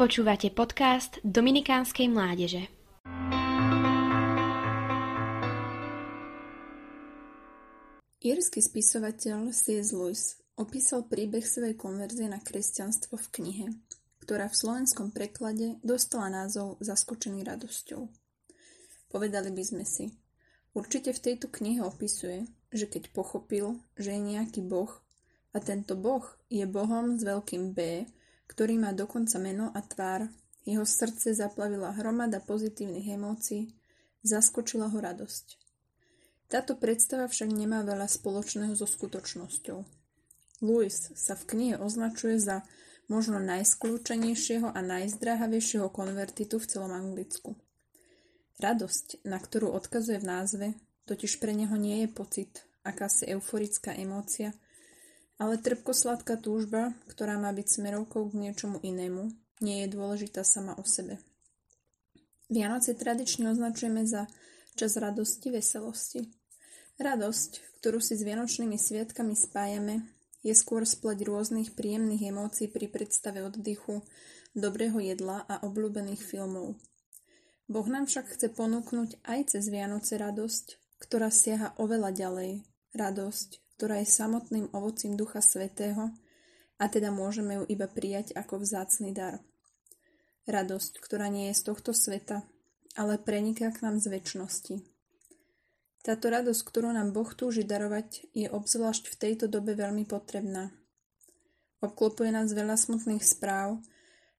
[0.00, 2.72] Počúvate podcast Dominikánskej mládeže.
[8.24, 9.92] Írsky spisovateľ C.S.
[9.92, 13.66] Lewis opísal príbeh svojej konverzie na kresťanstvo v knihe,
[14.24, 18.00] ktorá v slovenskom preklade dostala názov Zaskočený radosťou.
[19.12, 20.16] Povedali by sme si,
[20.72, 24.96] určite v tejto knihe opisuje, že keď pochopil, že je nejaký boh
[25.52, 28.08] a tento boh je bohom s veľkým B,
[28.50, 30.26] ktorý má dokonca meno a tvár,
[30.66, 33.70] jeho srdce zaplavila hromada pozitívnych emócií,
[34.26, 35.46] zaskočila ho radosť.
[36.50, 39.78] Táto predstava však nemá veľa spoločného so skutočnosťou.
[40.66, 42.66] Lewis sa v knihe označuje za
[43.06, 47.54] možno najskľúčenejšieho a najzdráhavejšieho konvertitu v celom Anglicku.
[48.58, 50.66] Radosť, na ktorú odkazuje v názve,
[51.06, 54.52] totiž pre neho nie je pocit, akási euforická emócia,
[55.40, 59.32] ale trpkosladká túžba, ktorá má byť smerovkou k niečomu inému,
[59.64, 61.16] nie je dôležitá sama o sebe.
[62.52, 64.28] Vianoce tradične označujeme za
[64.76, 66.28] čas radosti, veselosti.
[67.00, 70.04] Radosť, ktorú si s vianočnými sviatkami spájame,
[70.44, 74.04] je skôr spleť rôznych príjemných emócií pri predstave oddychu,
[74.52, 76.76] dobrého jedla a obľúbených filmov.
[77.70, 82.50] Boh nám však chce ponúknuť aj cez Vianoce radosť, ktorá siaha oveľa ďalej.
[82.90, 86.12] Radosť, ktorá je samotným ovocím Ducha Svetého
[86.76, 89.40] a teda môžeme ju iba prijať ako vzácny dar.
[90.44, 92.44] Radosť, ktorá nie je z tohto sveta,
[92.92, 94.84] ale preniká k nám z väčšnosti.
[96.04, 100.76] Táto radosť, ktorú nám Boh túži darovať, je obzvlášť v tejto dobe veľmi potrebná.
[101.80, 103.80] Obklopuje nás veľa smutných správ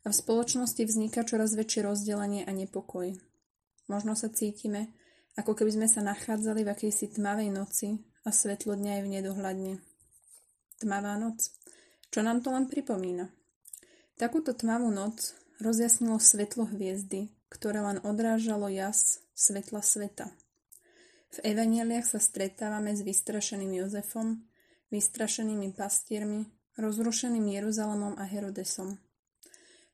[0.00, 3.12] a v spoločnosti vzniká čoraz väčšie rozdelenie a nepokoj.
[3.84, 4.96] Možno sa cítime,
[5.36, 9.74] ako keby sme sa nachádzali v akejsi tmavej noci a svetlo dňa je v nedohľadne.
[10.80, 11.52] Tmavá noc.
[12.08, 13.28] Čo nám to len pripomína?
[14.16, 20.32] Takúto tmavú noc rozjasnilo svetlo hviezdy, ktoré len odrážalo jas svetla sveta.
[21.36, 24.40] V evaneliách sa stretávame s vystrašeným Jozefom,
[24.88, 26.48] vystrašenými pastiermi,
[26.80, 28.96] rozrušeným Jeruzalemom a Herodesom.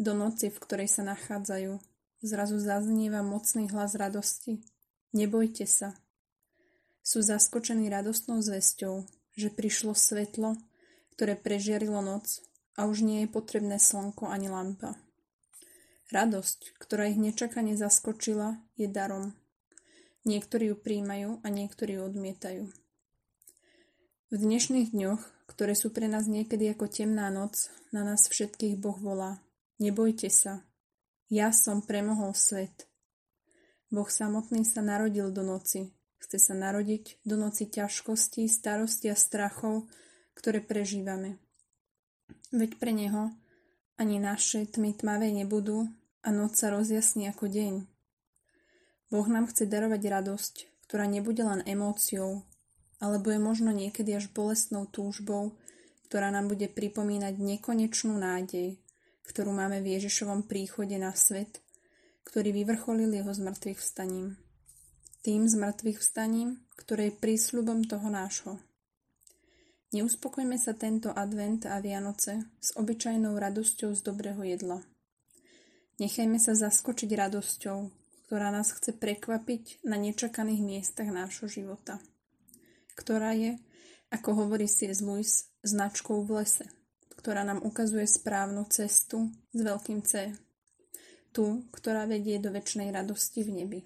[0.00, 1.76] Do noci, v ktorej sa nachádzajú,
[2.24, 4.60] zrazu zaznieva mocný hlas radosti.
[5.14, 5.94] Nebojte sa,
[7.06, 9.06] sú zaskočení radostnou zvesťou,
[9.38, 10.58] že prišlo svetlo,
[11.14, 12.42] ktoré prežiarilo noc
[12.74, 14.98] a už nie je potrebné slnko ani lampa.
[16.10, 19.34] Radosť, ktorá ich nečakane zaskočila, je darom.
[20.26, 22.64] Niektorí ju príjmajú a niektorí ju odmietajú.
[24.26, 28.98] V dnešných dňoch, ktoré sú pre nás niekedy ako temná noc, na nás všetkých Boh
[28.98, 29.38] volá.
[29.78, 30.66] Nebojte sa,
[31.30, 32.90] ja som premohol svet.
[33.90, 39.86] Boh samotný sa narodil do noci, Chce sa narodiť do noci ťažkostí, starosti a strachov,
[40.34, 41.38] ktoré prežívame.
[42.50, 43.30] Veď pre Neho
[43.94, 45.86] ani naše tmy tmavé nebudú
[46.26, 47.74] a noc sa rozjasní ako deň.
[49.14, 50.54] Boh nám chce darovať radosť,
[50.88, 52.42] ktorá nebude len emóciou,
[52.98, 55.54] alebo je možno niekedy až bolestnou túžbou,
[56.10, 58.82] ktorá nám bude pripomínať nekonečnú nádej,
[59.30, 61.62] ktorú máme v Ježišovom príchode na svet,
[62.26, 64.36] ktorý vyvrcholil jeho zmrtvých vstaním
[65.26, 68.62] tým zmrtvých vstaním, ktoré je prísľubom toho nášho.
[69.90, 74.86] Neuspokojme sa tento advent a Vianoce s obyčajnou radosťou z dobrého jedla.
[75.98, 77.78] Nechajme sa zaskočiť radosťou,
[78.30, 81.98] ktorá nás chce prekvapiť na nečakaných miestach nášho života.
[82.94, 83.58] Ktorá je,
[84.14, 85.02] ako hovorí C.S.
[85.02, 86.70] Lewis, značkou v lese,
[87.18, 90.38] ktorá nám ukazuje správnu cestu s veľkým C.
[91.36, 93.80] Tú, ktorá vedie do väčšnej radosti v nebi.